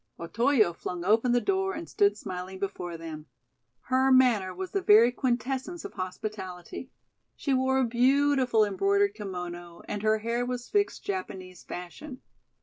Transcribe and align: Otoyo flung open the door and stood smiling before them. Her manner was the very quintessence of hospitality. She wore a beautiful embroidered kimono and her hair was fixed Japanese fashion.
Otoyo 0.19 0.73
flung 0.73 1.05
open 1.05 1.31
the 1.31 1.39
door 1.39 1.75
and 1.75 1.87
stood 1.87 2.17
smiling 2.17 2.57
before 2.57 2.97
them. 2.97 3.27
Her 3.81 4.11
manner 4.11 4.51
was 4.51 4.71
the 4.71 4.81
very 4.81 5.11
quintessence 5.11 5.85
of 5.85 5.93
hospitality. 5.93 6.89
She 7.35 7.53
wore 7.53 7.77
a 7.77 7.85
beautiful 7.85 8.65
embroidered 8.65 9.13
kimono 9.13 9.83
and 9.87 10.01
her 10.01 10.17
hair 10.17 10.43
was 10.43 10.67
fixed 10.67 11.03
Japanese 11.03 11.61
fashion. 11.61 12.23